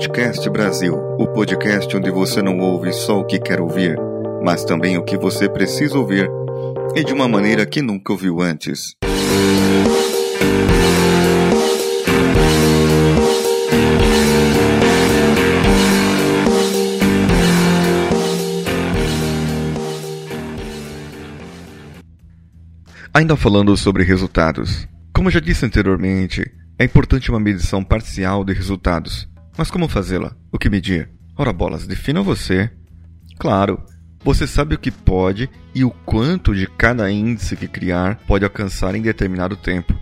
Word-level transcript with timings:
Outcast 0.00 0.48
Brasil, 0.48 0.94
o 1.18 1.26
podcast 1.26 1.94
onde 1.94 2.10
você 2.10 2.40
não 2.40 2.58
ouve 2.58 2.90
só 2.90 3.20
o 3.20 3.24
que 3.26 3.38
quer 3.38 3.60
ouvir, 3.60 3.98
mas 4.42 4.64
também 4.64 4.96
o 4.96 5.04
que 5.04 5.14
você 5.18 5.46
precisa 5.46 5.98
ouvir 5.98 6.26
e 6.96 7.04
de 7.04 7.12
uma 7.12 7.28
maneira 7.28 7.66
que 7.66 7.82
nunca 7.82 8.10
ouviu 8.10 8.40
antes. 8.40 8.94
Ainda 23.12 23.36
falando 23.36 23.76
sobre 23.76 24.02
resultados. 24.02 24.88
Como 25.12 25.30
já 25.30 25.40
disse 25.40 25.66
anteriormente, 25.66 26.50
é 26.78 26.84
importante 26.86 27.30
uma 27.30 27.38
medição 27.38 27.84
parcial 27.84 28.42
de 28.42 28.54
resultados. 28.54 29.28
Mas 29.56 29.70
como 29.70 29.88
fazê-la? 29.88 30.36
O 30.52 30.58
que 30.58 30.70
medir? 30.70 31.10
Ora 31.36 31.52
bolas, 31.52 31.86
defina 31.86 32.22
você. 32.22 32.70
Claro, 33.38 33.82
você 34.22 34.46
sabe 34.46 34.74
o 34.74 34.78
que 34.78 34.90
pode 34.90 35.48
e 35.74 35.84
o 35.84 35.90
quanto 35.90 36.54
de 36.54 36.66
cada 36.66 37.10
índice 37.10 37.56
que 37.56 37.66
criar 37.66 38.16
pode 38.26 38.44
alcançar 38.44 38.94
em 38.94 39.02
determinado 39.02 39.56
tempo. 39.56 39.94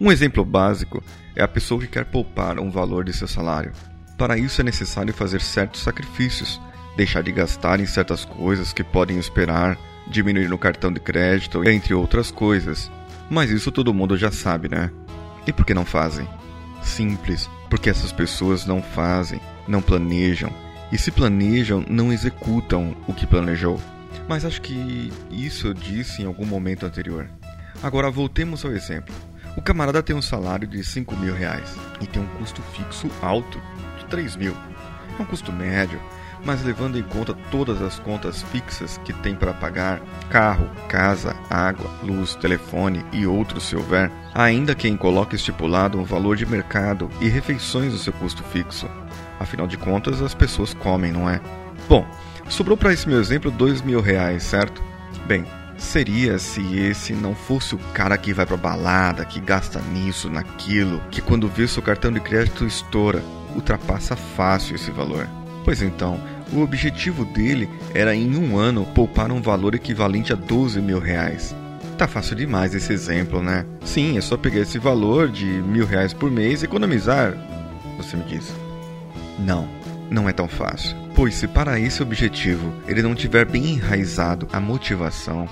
Um 0.00 0.12
exemplo 0.12 0.44
básico 0.44 1.02
é 1.34 1.42
a 1.42 1.48
pessoa 1.48 1.80
que 1.80 1.86
quer 1.86 2.04
poupar 2.04 2.58
um 2.58 2.70
valor 2.70 3.04
de 3.04 3.12
seu 3.12 3.26
salário. 3.26 3.72
Para 4.18 4.36
isso 4.36 4.60
é 4.60 4.64
necessário 4.64 5.14
fazer 5.14 5.40
certos 5.40 5.82
sacrifícios, 5.82 6.60
deixar 6.96 7.22
de 7.22 7.32
gastar 7.32 7.80
em 7.80 7.86
certas 7.86 8.24
coisas 8.24 8.72
que 8.72 8.84
podem 8.84 9.18
esperar, 9.18 9.78
diminuir 10.08 10.48
no 10.48 10.58
cartão 10.58 10.92
de 10.92 11.00
crédito, 11.00 11.66
entre 11.66 11.94
outras 11.94 12.30
coisas. 12.30 12.90
Mas 13.30 13.50
isso 13.50 13.72
todo 13.72 13.94
mundo 13.94 14.16
já 14.16 14.30
sabe, 14.30 14.68
né? 14.68 14.90
E 15.46 15.52
por 15.52 15.64
que 15.64 15.72
não 15.72 15.84
fazem? 15.84 16.28
Simples, 16.82 17.48
porque 17.70 17.88
essas 17.88 18.12
pessoas 18.12 18.66
não 18.66 18.82
fazem, 18.82 19.40
não 19.66 19.80
planejam, 19.80 20.52
e 20.90 20.98
se 20.98 21.10
planejam, 21.10 21.84
não 21.88 22.12
executam 22.12 22.94
o 23.06 23.14
que 23.14 23.26
planejou. 23.26 23.80
Mas 24.28 24.44
acho 24.44 24.60
que 24.60 25.12
isso 25.30 25.68
eu 25.68 25.74
disse 25.74 26.22
em 26.22 26.26
algum 26.26 26.44
momento 26.44 26.84
anterior. 26.84 27.28
Agora 27.82 28.10
voltemos 28.10 28.64
ao 28.64 28.72
exemplo. 28.72 29.14
O 29.56 29.62
camarada 29.62 30.02
tem 30.02 30.14
um 30.14 30.22
salário 30.22 30.66
de 30.66 30.84
5 30.84 31.16
mil 31.16 31.34
reais 31.34 31.74
e 32.00 32.06
tem 32.06 32.22
um 32.22 32.26
custo 32.38 32.62
fixo 32.74 33.10
alto 33.20 33.60
de 33.98 34.06
3 34.06 34.36
mil. 34.36 34.56
É 35.18 35.22
um 35.22 35.26
custo 35.26 35.52
médio, 35.52 36.00
mas 36.44 36.64
levando 36.64 36.98
em 36.98 37.02
conta 37.02 37.34
todas 37.50 37.80
as 37.80 37.98
contas 37.98 38.42
fixas 38.42 38.98
que 39.04 39.12
tem 39.12 39.34
para 39.34 39.52
pagar, 39.52 40.00
carro, 40.28 40.68
casa, 40.88 41.36
água, 41.48 41.90
luz, 42.02 42.34
telefone 42.34 43.04
e 43.12 43.26
outros 43.26 43.64
se 43.64 43.76
houver, 43.76 44.10
ainda 44.34 44.74
quem 44.74 44.96
coloque 44.96 45.36
estipulado 45.36 45.98
um 45.98 46.04
valor 46.04 46.36
de 46.36 46.46
mercado 46.46 47.10
e 47.20 47.28
refeições 47.28 47.92
do 47.92 47.98
seu 47.98 48.12
custo 48.12 48.42
fixo. 48.44 48.88
Afinal 49.38 49.66
de 49.66 49.76
contas, 49.76 50.20
as 50.20 50.34
pessoas 50.34 50.74
comem, 50.74 51.12
não 51.12 51.28
é? 51.28 51.40
Bom, 51.88 52.06
sobrou 52.48 52.76
para 52.76 52.92
esse 52.92 53.08
meu 53.08 53.20
exemplo 53.20 53.50
dois 53.50 53.82
mil 53.82 54.00
reais, 54.00 54.42
certo? 54.42 54.82
Bem, 55.26 55.44
seria 55.76 56.38
se 56.38 56.78
esse 56.78 57.12
não 57.12 57.34
fosse 57.34 57.74
o 57.74 57.78
cara 57.92 58.16
que 58.16 58.32
vai 58.32 58.46
pra 58.46 58.56
balada, 58.56 59.24
que 59.24 59.40
gasta 59.40 59.80
nisso, 59.80 60.30
naquilo, 60.30 61.00
que 61.10 61.20
quando 61.20 61.48
vê 61.48 61.66
seu 61.66 61.82
cartão 61.82 62.12
de 62.12 62.20
crédito 62.20 62.64
estoura, 62.64 63.22
ultrapassa 63.54 64.16
fácil 64.16 64.76
esse 64.76 64.90
valor. 64.90 65.28
Pois 65.64 65.80
então, 65.82 66.18
o 66.52 66.60
objetivo 66.60 67.24
dele 67.24 67.68
era 67.94 68.14
em 68.14 68.36
um 68.36 68.56
ano 68.58 68.84
poupar 68.94 69.30
um 69.30 69.40
valor 69.40 69.74
equivalente 69.74 70.32
a 70.32 70.36
12 70.36 70.80
mil 70.80 70.98
reais. 70.98 71.54
Tá 71.96 72.08
fácil 72.08 72.34
demais 72.34 72.74
esse 72.74 72.92
exemplo, 72.92 73.42
né? 73.42 73.64
Sim, 73.84 74.18
é 74.18 74.20
só 74.20 74.36
pegar 74.36 74.60
esse 74.60 74.78
valor 74.78 75.28
de 75.28 75.44
mil 75.44 75.86
reais 75.86 76.12
por 76.12 76.30
mês 76.30 76.62
e 76.62 76.64
economizar. 76.64 77.36
Você 77.96 78.16
me 78.16 78.24
diz. 78.24 78.52
Não, 79.38 79.68
não 80.10 80.28
é 80.28 80.32
tão 80.32 80.48
fácil. 80.48 80.96
Pois 81.14 81.34
se 81.34 81.46
para 81.46 81.78
esse 81.78 82.02
objetivo 82.02 82.72
ele 82.86 83.02
não 83.02 83.14
tiver 83.14 83.44
bem 83.44 83.66
enraizado 83.66 84.48
a 84.52 84.58
motivação, 84.58 85.48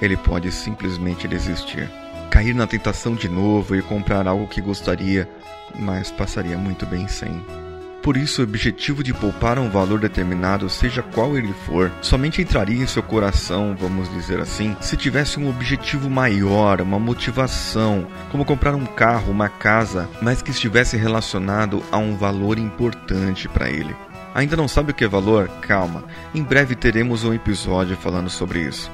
ele 0.00 0.16
pode 0.16 0.52
simplesmente 0.52 1.26
desistir. 1.26 1.88
Cair 2.30 2.54
na 2.54 2.66
tentação 2.66 3.14
de 3.14 3.28
novo 3.28 3.74
e 3.74 3.82
comprar 3.82 4.26
algo 4.28 4.46
que 4.46 4.60
gostaria, 4.60 5.28
mas 5.78 6.10
passaria 6.10 6.56
muito 6.56 6.86
bem 6.86 7.08
sem. 7.08 7.42
Por 8.02 8.16
isso, 8.16 8.40
o 8.40 8.44
objetivo 8.44 9.02
de 9.02 9.12
poupar 9.12 9.58
um 9.58 9.68
valor 9.68 9.98
determinado, 9.98 10.70
seja 10.70 11.02
qual 11.02 11.36
ele 11.36 11.52
for, 11.66 11.92
somente 12.00 12.40
entraria 12.40 12.82
em 12.82 12.86
seu 12.86 13.02
coração, 13.02 13.76
vamos 13.78 14.08
dizer 14.14 14.40
assim, 14.40 14.76
se 14.80 14.96
tivesse 14.96 15.38
um 15.38 15.48
objetivo 15.48 16.08
maior, 16.08 16.80
uma 16.80 16.98
motivação, 16.98 18.06
como 18.30 18.44
comprar 18.44 18.74
um 18.74 18.86
carro, 18.86 19.32
uma 19.32 19.48
casa, 19.48 20.08
mas 20.22 20.40
que 20.40 20.52
estivesse 20.52 20.96
relacionado 20.96 21.82
a 21.90 21.98
um 21.98 22.16
valor 22.16 22.56
importante 22.58 23.48
para 23.48 23.68
ele. 23.68 23.94
Ainda 24.34 24.56
não 24.56 24.68
sabe 24.68 24.92
o 24.92 24.94
que 24.94 25.04
é 25.04 25.08
valor? 25.08 25.48
Calma, 25.60 26.04
em 26.32 26.42
breve 26.42 26.76
teremos 26.76 27.24
um 27.24 27.34
episódio 27.34 27.96
falando 27.96 28.30
sobre 28.30 28.60
isso. 28.60 28.90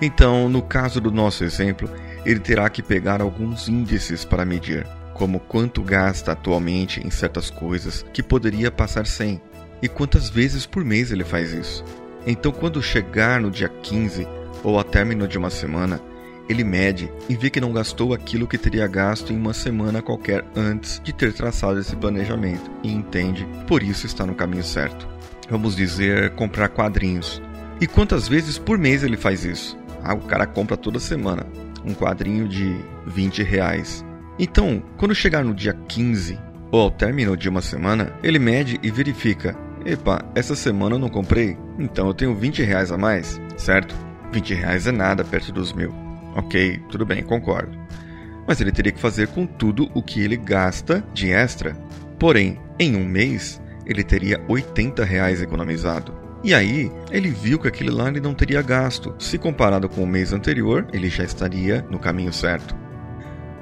Então, 0.00 0.48
no 0.48 0.62
caso 0.62 1.00
do 1.00 1.10
nosso 1.10 1.44
exemplo, 1.44 1.88
ele 2.24 2.40
terá 2.40 2.68
que 2.70 2.82
pegar 2.82 3.20
alguns 3.20 3.68
índices 3.68 4.24
para 4.24 4.46
medir 4.46 4.86
como 5.20 5.38
quanto 5.38 5.82
gasta 5.82 6.32
atualmente 6.32 7.06
em 7.06 7.10
certas 7.10 7.50
coisas 7.50 8.06
que 8.10 8.22
poderia 8.22 8.70
passar 8.70 9.06
sem, 9.06 9.38
e 9.82 9.86
quantas 9.86 10.30
vezes 10.30 10.64
por 10.64 10.82
mês 10.82 11.12
ele 11.12 11.24
faz 11.24 11.52
isso. 11.52 11.84
Então, 12.26 12.50
quando 12.50 12.82
chegar 12.82 13.38
no 13.38 13.50
dia 13.50 13.68
15 13.68 14.26
ou 14.64 14.78
a 14.78 14.82
término 14.82 15.28
de 15.28 15.36
uma 15.36 15.50
semana, 15.50 16.00
ele 16.48 16.64
mede 16.64 17.12
e 17.28 17.36
vê 17.36 17.50
que 17.50 17.60
não 17.60 17.70
gastou 17.70 18.14
aquilo 18.14 18.48
que 18.48 18.56
teria 18.56 18.86
gasto 18.86 19.30
em 19.30 19.36
uma 19.36 19.52
semana 19.52 20.00
qualquer 20.00 20.42
antes 20.56 20.98
de 21.04 21.12
ter 21.12 21.34
traçado 21.34 21.78
esse 21.78 21.94
planejamento 21.94 22.70
e 22.82 22.90
entende, 22.90 23.46
por 23.66 23.82
isso 23.82 24.06
está 24.06 24.24
no 24.24 24.34
caminho 24.34 24.64
certo. 24.64 25.06
Vamos 25.50 25.76
dizer, 25.76 26.30
comprar 26.30 26.70
quadrinhos. 26.70 27.42
E 27.78 27.86
quantas 27.86 28.26
vezes 28.26 28.56
por 28.56 28.78
mês 28.78 29.04
ele 29.04 29.18
faz 29.18 29.44
isso? 29.44 29.76
Ah, 30.02 30.14
o 30.14 30.22
cara 30.22 30.46
compra 30.46 30.78
toda 30.78 30.98
semana 30.98 31.46
um 31.84 31.92
quadrinho 31.92 32.48
de 32.48 32.74
20 33.06 33.42
reais. 33.42 34.02
Então, 34.42 34.82
quando 34.96 35.14
chegar 35.14 35.44
no 35.44 35.54
dia 35.54 35.74
15 35.86 36.38
ou 36.72 36.80
ao 36.80 36.90
término 36.90 37.36
de 37.36 37.46
uma 37.46 37.60
semana, 37.60 38.10
ele 38.22 38.38
mede 38.38 38.80
e 38.82 38.90
verifica: 38.90 39.54
epa, 39.84 40.24
essa 40.34 40.56
semana 40.56 40.94
eu 40.94 40.98
não 40.98 41.10
comprei, 41.10 41.58
então 41.78 42.06
eu 42.06 42.14
tenho 42.14 42.34
20 42.34 42.62
reais 42.62 42.90
a 42.90 42.96
mais, 42.96 43.38
certo? 43.58 43.94
20 44.32 44.54
reais 44.54 44.86
é 44.86 44.92
nada 44.92 45.22
perto 45.24 45.52
dos 45.52 45.74
mil. 45.74 45.94
Ok, 46.34 46.80
tudo 46.90 47.04
bem, 47.04 47.22
concordo. 47.22 47.78
Mas 48.48 48.62
ele 48.62 48.72
teria 48.72 48.92
que 48.92 48.98
fazer 48.98 49.28
com 49.28 49.44
tudo 49.44 49.90
o 49.92 50.02
que 50.02 50.22
ele 50.22 50.38
gasta 50.38 51.04
de 51.12 51.30
extra. 51.30 51.76
Porém, 52.18 52.58
em 52.78 52.96
um 52.96 53.04
mês, 53.04 53.60
ele 53.84 54.02
teria 54.02 54.42
80 54.48 55.04
reais 55.04 55.42
economizado. 55.42 56.14
E 56.42 56.54
aí, 56.54 56.90
ele 57.10 57.28
viu 57.28 57.58
que 57.58 57.68
aquele 57.68 57.90
lá 57.90 58.08
ele 58.08 58.20
não 58.20 58.32
teria 58.32 58.62
gasto. 58.62 59.14
Se 59.18 59.36
comparado 59.36 59.86
com 59.86 60.02
o 60.02 60.06
mês 60.06 60.32
anterior, 60.32 60.86
ele 60.94 61.10
já 61.10 61.24
estaria 61.24 61.84
no 61.90 61.98
caminho 61.98 62.32
certo. 62.32 62.74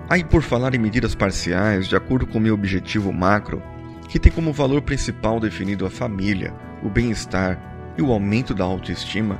Aí, 0.08 0.24
por 0.24 0.42
falar 0.42 0.74
em 0.74 0.78
medidas 0.78 1.14
parciais, 1.14 1.86
de 1.86 1.94
acordo 1.94 2.26
com 2.26 2.40
meu 2.40 2.54
objetivo 2.54 3.12
macro, 3.12 3.62
que 4.08 4.18
tem 4.18 4.32
como 4.32 4.54
valor 4.54 4.80
principal 4.80 5.38
definido 5.38 5.84
a 5.84 5.90
família, 5.90 6.54
o 6.82 6.88
bem-estar 6.88 7.92
e 7.98 8.00
o 8.00 8.10
aumento 8.10 8.54
da 8.54 8.64
autoestima, 8.64 9.38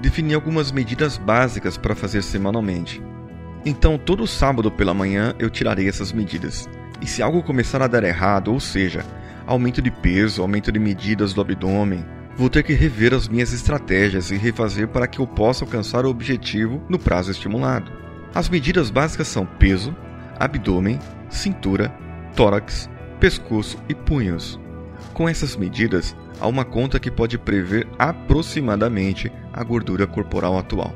defini 0.00 0.32
algumas 0.32 0.72
medidas 0.72 1.18
básicas 1.18 1.76
para 1.76 1.94
fazer 1.94 2.22
semanalmente. 2.22 3.02
Então, 3.66 3.98
todo 3.98 4.26
sábado 4.26 4.70
pela 4.70 4.94
manhã 4.94 5.34
eu 5.38 5.50
tirarei 5.50 5.86
essas 5.86 6.10
medidas. 6.10 6.66
E 7.02 7.06
se 7.06 7.22
algo 7.22 7.42
começar 7.42 7.82
a 7.82 7.86
dar 7.86 8.02
errado, 8.02 8.50
ou 8.50 8.58
seja, 8.58 9.04
aumento 9.46 9.82
de 9.82 9.90
peso, 9.90 10.40
aumento 10.40 10.72
de 10.72 10.78
medidas 10.78 11.34
do 11.34 11.42
abdômen, 11.42 12.02
vou 12.34 12.48
ter 12.48 12.62
que 12.62 12.72
rever 12.72 13.12
as 13.12 13.28
minhas 13.28 13.52
estratégias 13.52 14.30
e 14.30 14.36
refazer 14.36 14.88
para 14.88 15.06
que 15.06 15.18
eu 15.18 15.26
possa 15.26 15.66
alcançar 15.66 16.06
o 16.06 16.08
objetivo 16.08 16.82
no 16.88 16.98
prazo 16.98 17.30
estimulado. 17.30 18.07
As 18.34 18.48
medidas 18.48 18.90
básicas 18.90 19.28
são 19.28 19.46
peso, 19.46 19.94
abdômen, 20.38 20.98
cintura, 21.28 21.92
tórax, 22.36 22.88
pescoço 23.18 23.78
e 23.88 23.94
punhos. 23.94 24.58
Com 25.12 25.28
essas 25.28 25.56
medidas, 25.56 26.16
há 26.40 26.46
uma 26.46 26.64
conta 26.64 27.00
que 27.00 27.10
pode 27.10 27.38
prever 27.38 27.86
aproximadamente 27.98 29.32
a 29.52 29.62
gordura 29.62 30.06
corporal 30.06 30.58
atual. 30.58 30.94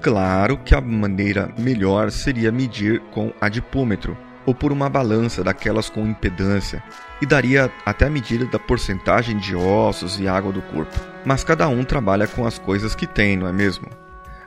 Claro 0.00 0.58
que 0.58 0.74
a 0.74 0.80
maneira 0.80 1.52
melhor 1.58 2.10
seria 2.10 2.52
medir 2.52 3.00
com 3.10 3.32
adipômetro 3.40 4.16
ou 4.46 4.54
por 4.54 4.70
uma 4.70 4.90
balança 4.90 5.42
daquelas 5.42 5.88
com 5.88 6.06
impedância 6.06 6.82
e 7.22 7.26
daria 7.26 7.72
até 7.86 8.06
a 8.06 8.10
medida 8.10 8.44
da 8.44 8.58
porcentagem 8.58 9.38
de 9.38 9.56
ossos 9.56 10.20
e 10.20 10.28
água 10.28 10.52
do 10.52 10.60
corpo. 10.60 10.94
Mas 11.24 11.42
cada 11.42 11.66
um 11.68 11.82
trabalha 11.82 12.26
com 12.26 12.46
as 12.46 12.58
coisas 12.58 12.94
que 12.94 13.06
tem, 13.06 13.36
não 13.36 13.48
é 13.48 13.52
mesmo? 13.52 13.86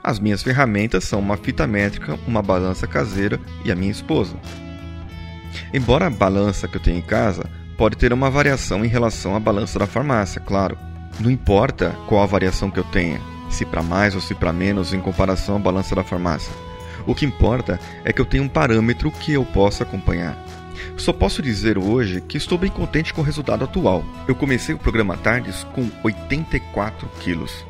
As 0.08 0.22
minhas 0.22 0.42
ferramentas 0.42 1.04
são 1.04 1.20
uma 1.20 1.36
fita 1.36 1.68
métrica, 1.68 2.18
uma 2.26 2.42
balança 2.42 2.88
caseira 2.88 3.38
e 3.66 3.74
a 3.74 3.76
minha 3.76 3.92
esposa. 3.92 4.38
Embora 5.74 6.08
a 6.08 6.10
balança 6.10 6.66
que 6.66 6.78
eu 6.78 6.82
tenho 6.82 7.00
em 7.00 7.02
casa 7.02 7.44
pode 7.78 7.98
ter 7.98 8.14
uma 8.14 8.30
variação 8.30 8.86
em 8.86 8.88
relação 8.88 9.36
à 9.36 9.40
balança 9.42 9.78
da 9.78 9.86
farmácia, 9.86 10.40
claro. 10.40 10.78
Não 11.20 11.30
importa 11.30 11.94
qual 12.08 12.24
a 12.24 12.26
variação 12.26 12.72
que 12.72 12.80
eu 12.80 12.86
tenha, 12.86 13.20
se 13.50 13.66
para 13.66 13.84
mais 13.84 14.16
ou 14.16 14.22
se 14.22 14.34
para 14.34 14.54
menos 14.54 14.94
em 14.94 15.02
comparação 15.02 15.58
à 15.58 15.60
balança 15.60 15.94
da 15.94 16.06
farmácia. 16.06 16.54
O 17.06 17.14
que 17.14 17.26
importa 17.26 17.78
é 18.06 18.14
que 18.14 18.22
eu 18.22 18.26
tenha 18.26 18.44
um 18.44 18.48
parâmetro 18.48 19.12
que 19.12 19.34
eu 19.34 19.44
possa 19.44 19.84
acompanhar. 19.84 20.42
Só 20.96 21.12
posso 21.12 21.42
dizer 21.42 21.78
hoje 21.78 22.22
que 22.22 22.38
estou 22.38 22.58
bem 22.58 22.72
contente 22.72 23.14
com 23.14 23.20
o 23.20 23.26
resultado 23.26 23.66
atual. 23.66 24.06
Eu 24.26 24.36
comecei 24.36 24.74
o 24.74 24.80
programa 24.80 25.18
Tardes 25.18 25.66
com 25.74 25.86
84 26.02 27.10
quilos 27.20 27.66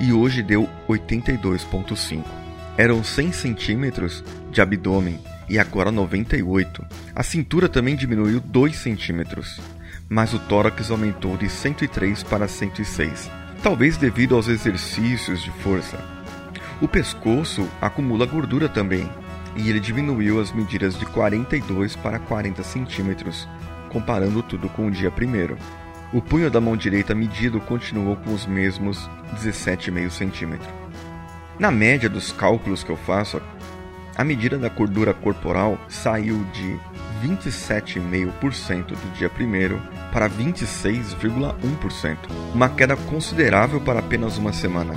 e 0.00 0.12
hoje 0.12 0.42
deu 0.42 0.68
82,5. 0.88 2.24
Eram 2.76 3.04
100 3.04 3.32
centímetros 3.32 4.24
de 4.50 4.60
abdômen 4.60 5.18
e 5.48 5.58
agora 5.58 5.90
98. 5.90 6.84
A 7.14 7.22
cintura 7.22 7.68
também 7.68 7.96
diminuiu 7.96 8.40
2 8.40 8.76
centímetros, 8.76 9.60
mas 10.08 10.34
o 10.34 10.38
tórax 10.38 10.90
aumentou 10.90 11.36
de 11.36 11.48
103 11.48 12.22
para 12.22 12.48
106, 12.48 13.30
talvez 13.62 13.96
devido 13.96 14.34
aos 14.34 14.48
exercícios 14.48 15.42
de 15.42 15.50
força. 15.50 15.98
O 16.80 16.88
pescoço 16.88 17.68
acumula 17.80 18.26
gordura 18.26 18.68
também, 18.68 19.08
e 19.56 19.70
ele 19.70 19.80
diminuiu 19.80 20.40
as 20.40 20.52
medidas 20.52 20.98
de 20.98 21.06
42 21.06 21.94
para 21.96 22.18
40 22.18 22.62
centímetros, 22.62 23.48
comparando 23.90 24.42
tudo 24.42 24.68
com 24.68 24.88
o 24.88 24.90
dia 24.90 25.10
primeiro. 25.10 25.56
O 26.12 26.20
punho 26.20 26.50
da 26.50 26.60
mão 26.60 26.76
direita 26.76 27.14
medido 27.14 27.60
continuou 27.60 28.16
com 28.16 28.32
os 28.32 28.46
mesmos 28.46 29.08
17,5 29.36 30.10
centímetros. 30.10 30.68
Na 31.58 31.70
média 31.70 32.08
dos 32.08 32.32
cálculos 32.32 32.82
que 32.82 32.90
eu 32.90 32.96
faço, 32.96 33.40
a 34.16 34.22
medida 34.22 34.56
da 34.56 34.68
gordura 34.68 35.12
corporal 35.12 35.78
saiu 35.88 36.44
de 36.52 36.78
27,5% 37.26 38.86
do 38.86 39.12
dia 39.14 39.28
primeiro 39.28 39.80
para 40.12 40.28
26,1%, 40.30 42.16
uma 42.54 42.68
queda 42.68 42.96
considerável 42.96 43.80
para 43.80 44.00
apenas 44.00 44.38
uma 44.38 44.52
semana. 44.52 44.94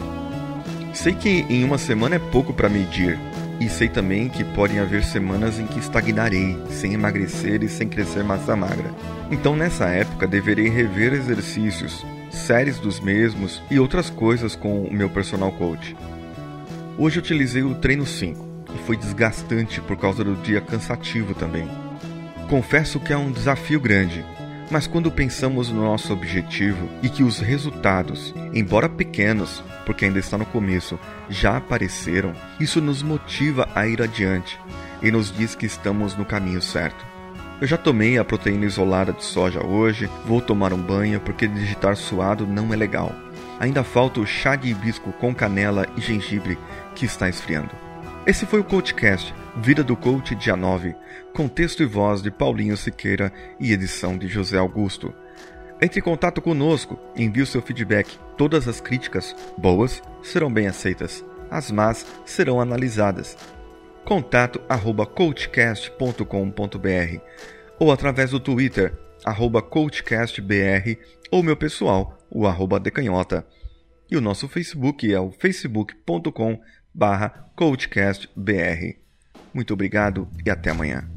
Sei 0.93 1.13
que 1.13 1.29
em 1.29 1.63
uma 1.63 1.77
semana 1.77 2.15
é 2.15 2.19
pouco 2.19 2.53
para 2.53 2.69
medir, 2.69 3.17
e 3.59 3.67
sei 3.69 3.89
também 3.89 4.29
que 4.29 4.43
podem 4.43 4.79
haver 4.79 5.03
semanas 5.03 5.59
em 5.59 5.65
que 5.65 5.79
estagnarei, 5.79 6.57
sem 6.69 6.93
emagrecer 6.93 7.63
e 7.63 7.69
sem 7.69 7.87
crescer 7.87 8.23
massa 8.23 8.55
magra. 8.55 8.93
Então 9.31 9.55
nessa 9.55 9.85
época 9.85 10.27
deverei 10.27 10.69
rever 10.69 11.13
exercícios, 11.13 12.05
séries 12.29 12.79
dos 12.79 12.99
mesmos 12.99 13.61
e 13.71 13.79
outras 13.79 14.09
coisas 14.09 14.55
com 14.55 14.83
o 14.83 14.93
meu 14.93 15.09
personal 15.09 15.51
coach. 15.51 15.95
Hoje 16.97 17.19
utilizei 17.19 17.63
o 17.63 17.75
treino 17.75 18.05
5 18.05 18.47
e 18.75 18.77
foi 18.85 18.97
desgastante 18.97 19.81
por 19.81 19.97
causa 19.97 20.23
do 20.23 20.35
dia 20.35 20.61
cansativo 20.61 21.33
também. 21.33 21.67
Confesso 22.49 22.99
que 22.99 23.11
é 23.11 23.17
um 23.17 23.31
desafio 23.31 23.79
grande, 23.79 24.23
mas 24.69 24.85
quando 24.85 25.11
pensamos 25.11 25.69
no 25.69 25.83
nosso 25.83 26.11
objetivo 26.11 26.89
e 27.01 27.09
que 27.09 27.23
os 27.23 27.39
resultados, 27.39 28.33
embora 28.53 28.89
pequenos, 28.89 29.63
porque 29.85 30.05
ainda 30.05 30.19
está 30.19 30.37
no 30.37 30.45
começo, 30.45 30.99
já 31.29 31.57
apareceram, 31.57 32.33
isso 32.59 32.81
nos 32.81 33.01
motiva 33.01 33.67
a 33.73 33.87
ir 33.87 34.01
adiante 34.01 34.59
e 35.01 35.09
nos 35.09 35.31
diz 35.31 35.55
que 35.55 35.65
estamos 35.65 36.15
no 36.15 36.25
caminho 36.25 36.61
certo. 36.61 37.05
Eu 37.59 37.67
já 37.67 37.77
tomei 37.77 38.17
a 38.17 38.25
proteína 38.25 38.65
isolada 38.65 39.11
de 39.11 39.23
soja 39.23 39.65
hoje, 39.65 40.09
vou 40.25 40.41
tomar 40.41 40.73
um 40.73 40.81
banho 40.81 41.19
porque 41.19 41.47
digitar 41.47 41.95
suado 41.95 42.45
não 42.45 42.73
é 42.73 42.75
legal. 42.75 43.15
Ainda 43.59 43.83
falta 43.83 44.19
o 44.19 44.27
chá 44.27 44.55
de 44.55 44.69
hibisco 44.69 45.11
com 45.13 45.33
canela 45.33 45.87
e 45.97 46.01
gengibre 46.01 46.57
que 46.93 47.05
está 47.05 47.27
esfriando. 47.27 47.86
Esse 48.27 48.45
foi 48.45 48.59
o 48.59 48.63
CoachCast, 48.65 49.33
Vida 49.55 49.81
do 49.85 49.95
Coach 49.95 50.35
dia 50.35 50.57
9, 50.57 50.93
com 51.33 51.47
texto 51.47 51.81
e 51.81 51.85
voz 51.85 52.21
de 52.21 52.29
Paulinho 52.29 52.75
Siqueira 52.75 53.31
e 53.57 53.71
edição 53.71 54.17
de 54.17 54.27
José 54.27 54.57
Augusto. 54.57 55.13
Entre 55.81 56.01
em 56.01 56.03
contato 56.03 56.41
conosco, 56.41 56.99
envie 57.15 57.41
o 57.41 57.45
seu 57.45 57.61
feedback. 57.61 58.19
Todas 58.37 58.67
as 58.67 58.81
críticas, 58.81 59.33
boas, 59.57 60.03
serão 60.21 60.51
bem 60.51 60.67
aceitas. 60.67 61.23
As 61.49 61.71
más 61.71 62.05
serão 62.25 62.59
analisadas. 62.59 63.37
Contato 64.03 64.61
arroba 64.67 65.05
coachcast.com.br 65.05 67.21
ou 67.79 67.93
através 67.93 68.31
do 68.31 68.41
Twitter, 68.41 68.93
arroba 69.23 69.61
coachcastbr 69.61 70.97
ou 71.31 71.41
meu 71.41 71.55
pessoal, 71.55 72.17
o 72.29 72.45
arroba 72.45 72.77
decanhota. 72.77 73.47
E 74.11 74.17
o 74.17 74.21
nosso 74.21 74.49
Facebook 74.49 75.13
é 75.13 75.17
o 75.17 75.31
facebook.com 75.31 76.59
barra 76.97 77.29
coachcastbr. 77.55 78.97
Muito 79.53 79.71
obrigado 79.71 80.27
e 80.43 80.49
até 80.49 80.71
amanhã. 80.71 81.07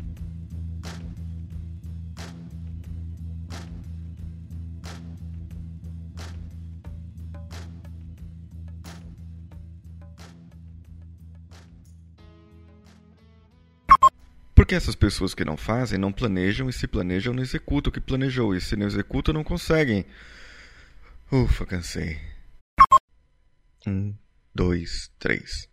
Porque 14.54 14.74
essas 14.74 14.94
pessoas 14.94 15.34
que 15.34 15.46
não 15.46 15.56
fazem, 15.56 15.98
não 15.98 16.12
planejam, 16.12 16.68
e 16.68 16.72
se 16.74 16.86
planejam, 16.86 17.32
não 17.32 17.42
executam 17.42 17.88
o 17.88 17.92
que 17.92 18.00
planejou, 18.00 18.54
e 18.54 18.60
se 18.60 18.76
não 18.76 18.86
executam, 18.86 19.32
não 19.32 19.42
conseguem. 19.42 20.04
Ufa, 21.32 21.64
cansei. 21.64 22.18
Um, 23.86 24.14
dois, 24.54 25.10
três. 25.18 25.69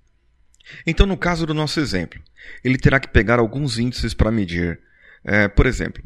Então, 0.86 1.06
no 1.06 1.18
caso 1.18 1.46
do 1.46 1.54
nosso 1.54 1.80
exemplo, 1.80 2.22
ele 2.64 2.78
terá 2.78 3.00
que 3.00 3.08
pegar 3.08 3.40
alguns 3.40 3.78
índices 3.80 4.14
para 4.14 4.32
medir. 4.32 4.80
É, 5.24 5.48
por 5.48 5.66
exemplo, 5.66 6.04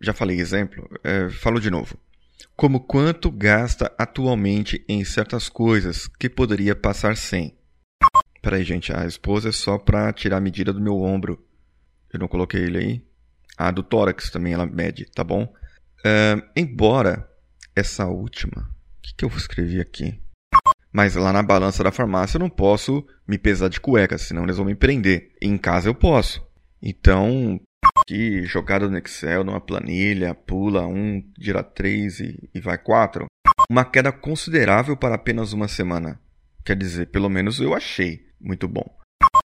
já 0.00 0.12
falei 0.12 0.40
exemplo, 0.40 0.88
é, 1.02 1.28
falo 1.30 1.60
de 1.60 1.70
novo. 1.70 1.98
Como 2.56 2.80
quanto 2.80 3.30
gasta 3.30 3.92
atualmente 3.98 4.84
em 4.88 5.04
certas 5.04 5.48
coisas 5.48 6.06
que 6.06 6.28
poderia 6.28 6.74
passar 6.74 7.16
sem. 7.16 7.56
Peraí, 8.42 8.64
gente, 8.64 8.92
a 8.92 9.04
esposa 9.06 9.48
é 9.48 9.52
só 9.52 9.78
para 9.78 10.12
tirar 10.12 10.38
a 10.38 10.40
medida 10.40 10.72
do 10.72 10.80
meu 10.80 11.00
ombro. 11.00 11.44
Eu 12.12 12.20
não 12.20 12.28
coloquei 12.28 12.62
ele 12.62 12.78
aí. 12.78 13.02
A 13.56 13.70
do 13.70 13.82
tórax 13.82 14.30
também 14.30 14.52
ela 14.52 14.66
mede, 14.66 15.04
tá 15.06 15.24
bom? 15.24 15.52
É, 16.04 16.36
embora 16.56 17.28
essa 17.74 18.06
última. 18.06 18.62
O 18.98 19.02
que, 19.02 19.14
que 19.14 19.24
eu 19.24 19.28
escrevi 19.30 19.80
aqui? 19.80 20.20
Mas 20.92 21.14
lá 21.14 21.32
na 21.32 21.42
balança 21.42 21.84
da 21.84 21.92
farmácia 21.92 22.36
eu 22.36 22.40
não 22.40 22.50
posso 22.50 23.06
me 23.26 23.38
pesar 23.38 23.68
de 23.68 23.80
cueca, 23.80 24.16
senão 24.16 24.44
eles 24.44 24.56
vão 24.56 24.66
me 24.66 24.74
prender. 24.74 25.32
Em 25.40 25.56
casa 25.58 25.88
eu 25.88 25.94
posso. 25.94 26.46
Então, 26.82 27.60
aqui 28.00 28.44
jogado 28.44 28.90
no 28.90 28.98
Excel, 28.98 29.44
numa 29.44 29.60
planilha, 29.60 30.34
pula 30.34 30.86
um, 30.86 31.22
gira 31.38 31.62
três 31.62 32.20
e, 32.20 32.48
e 32.54 32.60
vai 32.60 32.78
quatro. 32.78 33.26
Uma 33.70 33.84
queda 33.84 34.10
considerável 34.10 34.96
para 34.96 35.14
apenas 35.14 35.52
uma 35.52 35.68
semana. 35.68 36.18
Quer 36.64 36.76
dizer, 36.76 37.06
pelo 37.06 37.28
menos 37.28 37.60
eu 37.60 37.74
achei 37.74 38.26
muito 38.40 38.66
bom. 38.66 38.97